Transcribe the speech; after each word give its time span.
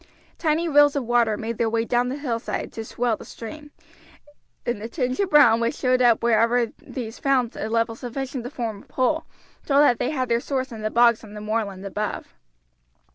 Tiny 0.39 0.67
rills 0.67 0.95
of 0.95 1.03
water 1.05 1.37
made 1.37 1.59
their 1.59 1.69
way 1.69 1.85
down 1.85 2.09
the 2.09 2.15
hillside 2.17 2.71
to 2.73 2.83
swell 2.83 3.17
the 3.17 3.23
stream, 3.23 3.69
and 4.65 4.81
the 4.81 4.89
tinge 4.89 5.19
of 5.19 5.29
brown 5.29 5.59
which 5.59 5.75
showed 5.75 6.01
up 6.01 6.23
wherever 6.23 6.65
these 6.79 7.19
found 7.19 7.55
a 7.55 7.69
level 7.69 7.93
sufficient 7.93 8.43
to 8.43 8.49
form 8.49 8.81
a 8.81 8.85
pool 8.87 9.27
told 9.63 9.83
that 9.83 9.99
they 9.99 10.09
had 10.09 10.27
their 10.27 10.39
source 10.39 10.71
in 10.71 10.81
the 10.81 10.89
bogs 10.89 11.23
on 11.23 11.35
the 11.35 11.39
moorland 11.41 11.85
above. 11.85 12.33